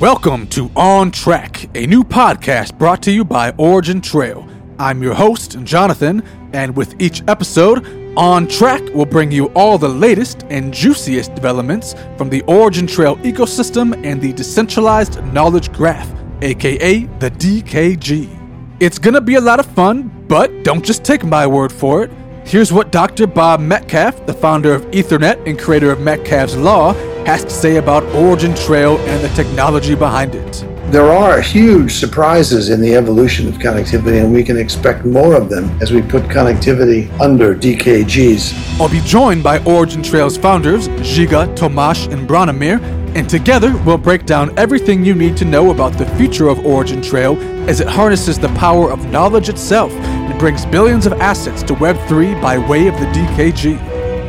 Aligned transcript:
Welcome 0.00 0.46
to 0.50 0.70
On 0.76 1.10
Track, 1.10 1.76
a 1.76 1.84
new 1.84 2.04
podcast 2.04 2.78
brought 2.78 3.02
to 3.02 3.10
you 3.10 3.24
by 3.24 3.50
OriginTrail. 3.50 4.76
I'm 4.78 5.02
your 5.02 5.12
host, 5.12 5.58
Jonathan, 5.64 6.22
and 6.52 6.76
with 6.76 6.94
each 7.02 7.24
episode, 7.26 7.84
On 8.16 8.46
Track 8.46 8.80
will 8.94 9.06
bring 9.06 9.32
you 9.32 9.46
all 9.56 9.76
the 9.76 9.88
latest 9.88 10.44
and 10.50 10.72
juiciest 10.72 11.34
developments 11.34 11.96
from 12.16 12.28
the 12.28 12.42
OriginTrail 12.42 13.24
ecosystem 13.24 14.00
and 14.06 14.22
the 14.22 14.32
Decentralized 14.32 15.20
Knowledge 15.32 15.72
Graph, 15.72 16.08
aka 16.42 17.00
the 17.18 17.32
DKG. 17.32 18.76
It's 18.78 19.00
gonna 19.00 19.20
be 19.20 19.34
a 19.34 19.40
lot 19.40 19.58
of 19.58 19.66
fun, 19.66 20.12
but 20.28 20.62
don't 20.62 20.84
just 20.84 21.02
take 21.02 21.24
my 21.24 21.44
word 21.44 21.72
for 21.72 22.04
it. 22.04 22.12
Here's 22.48 22.72
what 22.72 22.90
Dr. 22.90 23.26
Bob 23.26 23.60
Metcalfe, 23.60 24.24
the 24.24 24.32
founder 24.32 24.72
of 24.72 24.80
Ethernet 24.86 25.46
and 25.46 25.58
creator 25.58 25.90
of 25.90 26.00
Metcalfe's 26.00 26.56
Law, 26.56 26.94
has 27.26 27.44
to 27.44 27.50
say 27.50 27.76
about 27.76 28.02
OriginTrail 28.04 28.98
and 29.00 29.22
the 29.22 29.28
technology 29.36 29.94
behind 29.94 30.34
it. 30.34 30.64
There 30.90 31.12
are 31.12 31.38
huge 31.42 31.96
surprises 31.96 32.70
in 32.70 32.80
the 32.80 32.94
evolution 32.94 33.46
of 33.46 33.56
connectivity, 33.56 34.24
and 34.24 34.32
we 34.32 34.42
can 34.42 34.56
expect 34.56 35.04
more 35.04 35.34
of 35.34 35.50
them 35.50 35.68
as 35.82 35.92
we 35.92 36.00
put 36.00 36.22
connectivity 36.22 37.10
under 37.20 37.54
DKGs. 37.54 38.80
I'll 38.80 38.88
be 38.88 39.02
joined 39.02 39.42
by 39.42 39.58
OriginTrail's 39.58 40.38
founders, 40.38 40.88
Žiga, 40.88 41.54
Tomaž, 41.54 42.10
and 42.10 42.26
Branimir, 42.26 42.80
and 43.14 43.28
together 43.28 43.76
we'll 43.84 43.98
break 43.98 44.24
down 44.24 44.58
everything 44.58 45.04
you 45.04 45.14
need 45.14 45.36
to 45.36 45.44
know 45.44 45.72
about 45.72 45.92
the 45.98 46.06
future 46.16 46.48
of 46.48 46.56
OriginTrail 46.60 47.68
as 47.68 47.80
it 47.80 47.86
harnesses 47.86 48.38
the 48.38 48.48
power 48.54 48.90
of 48.90 49.10
knowledge 49.10 49.50
itself 49.50 49.92
and 49.92 50.38
brings 50.38 50.64
billions 50.64 51.04
of 51.04 51.12
assets 51.20 51.62
to 51.64 51.74
Web3 51.74 52.40
by 52.40 52.56
way 52.56 52.86
of 52.86 52.94
the 52.98 53.06
DKG. 53.06 53.76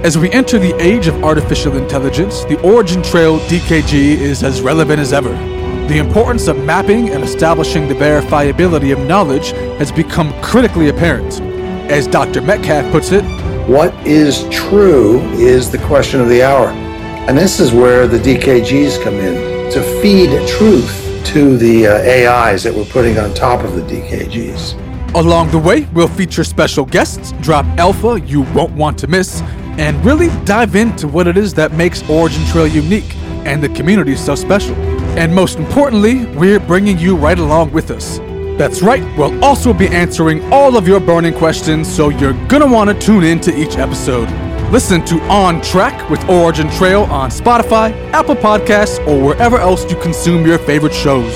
As 0.04 0.18
we 0.18 0.30
enter 0.32 0.60
the 0.60 0.76
age 0.82 1.08
of 1.08 1.24
artificial 1.24 1.78
intelligence, 1.78 2.44
the 2.44 2.58
OriginTrail 2.58 3.40
DKG 3.48 3.94
is 3.94 4.44
as 4.44 4.62
relevant 4.62 5.00
as 5.00 5.14
ever. 5.14 5.59
The 5.90 5.98
importance 5.98 6.48
of 6.48 6.64
mapping 6.66 7.10
and 7.10 7.24
establishing 7.24 7.88
the 7.88 7.96
verifiability 7.96 8.94
of 8.94 9.00
knowledge 9.08 9.54
has 9.80 9.92
become 9.92 10.40
critically 10.40 10.90
apparent. 10.90 11.42
As 11.90 12.06
Dr. 12.06 12.42
Metcalfe 12.42 12.92
puts 12.92 13.12
it, 13.12 13.24
What 13.68 13.92
is 14.06 14.48
true 14.50 15.20
is 15.32 15.72
the 15.72 15.80
question 15.80 16.22
of 16.22 16.30
the 16.30 16.44
hour. 16.44 16.68
And 16.68 17.36
this 17.36 17.60
is 17.60 17.72
where 17.72 18.08
the 18.08 18.20
DKGs 18.20 19.04
come 19.04 19.16
in 19.16 19.72
to 19.72 19.82
feed 20.00 20.30
truth 20.48 21.24
to 21.34 21.58
the 21.58 21.88
uh, 21.88 21.94
AIs 22.30 22.62
that 22.66 22.74
we're 22.76 22.86
putting 22.86 23.18
on 23.18 23.34
top 23.34 23.64
of 23.64 23.76
the 23.76 23.82
DKGs. 23.82 25.16
Along 25.16 25.50
the 25.50 25.58
way, 25.58 25.88
we'll 25.92 26.08
feature 26.08 26.44
special 26.44 26.86
guests, 26.86 27.32
drop 27.42 27.66
alpha 27.80 28.22
you 28.22 28.44
won't 28.54 28.74
want 28.74 29.00
to 29.00 29.08
miss, 29.08 29.42
and 29.80 30.06
really 30.06 30.30
dive 30.46 30.76
into 30.76 31.08
what 31.08 31.26
it 31.26 31.36
is 31.36 31.56
that 31.56 31.72
makes 31.74 32.04
OriginTrail 32.04 32.72
unique 32.72 33.16
and 33.48 33.64
the 33.64 33.70
community 33.70 34.16
so 34.16 34.36
special. 34.36 34.76
And 35.20 35.36
most 35.36 35.60
importantly, 35.60 36.26
we're 36.28 36.62
bringing 36.62 36.98
you 36.98 37.18
right 37.18 37.38
along 37.38 37.74
with 37.74 37.92
us. 37.92 38.20
That's 38.58 38.82
right, 38.82 39.04
we'll 39.18 39.44
also 39.44 39.74
be 39.74 39.90
answering 39.90 40.42
all 40.50 40.78
of 40.78 40.88
your 40.88 41.02
burning 41.02 41.34
questions, 41.34 41.94
so 41.94 42.08
you're 42.08 42.38
gonna 42.48 42.66
wanna 42.66 42.98
tune 42.98 43.26
in 43.26 43.42
to 43.42 43.54
each 43.54 43.76
episode. 43.78 44.30
Listen 44.72 45.04
to 45.04 45.20
On 45.24 45.60
Track 45.60 46.10
with 46.10 46.22
OriginTrail 46.22 47.10
on 47.10 47.32
Spotify, 47.32 47.92
Apple 48.14 48.36
Podcasts, 48.36 49.06
or 49.06 49.22
wherever 49.22 49.58
else 49.58 49.84
you 49.92 49.98
consume 49.98 50.48
your 50.48 50.58
favorite 50.58 50.94
shows. 50.94 51.34